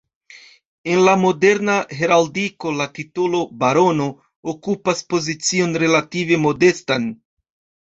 [0.93, 4.09] En la moderna heraldiko, la titolo “barono”
[4.55, 7.09] okupas pozicion relative modestan.